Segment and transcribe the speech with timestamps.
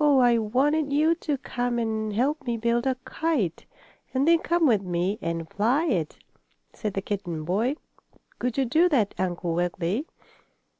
[0.00, 3.64] "Oh, I wanted you to come and help me build a kite,
[4.12, 6.18] and then come with me and fly it,"
[6.72, 7.76] said the kitten boy.
[8.40, 10.08] "Could you do that, Uncle Wiggily?"